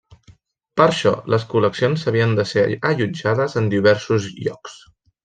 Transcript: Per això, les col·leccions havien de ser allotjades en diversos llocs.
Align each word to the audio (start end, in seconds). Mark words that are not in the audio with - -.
Per 0.79 0.85
això, 0.85 1.11
les 1.33 1.43
col·leccions 1.51 2.05
havien 2.11 2.33
de 2.39 2.45
ser 2.53 2.63
allotjades 2.93 3.57
en 3.63 3.69
diversos 3.75 4.27
llocs. 4.47 4.81